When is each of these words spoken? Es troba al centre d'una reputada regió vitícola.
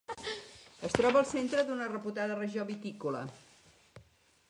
Es 0.89 0.95
troba 0.95 1.21
al 1.21 1.27
centre 1.33 1.65
d'una 1.69 1.91
reputada 1.91 2.41
regió 2.43 2.69
vitícola. 2.73 3.25